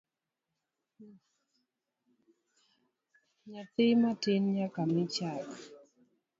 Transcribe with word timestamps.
Nyathi 3.49 3.85
matin 4.01 4.43
nyaka 4.55 4.81
mii 4.91 5.11
chak 5.15 5.47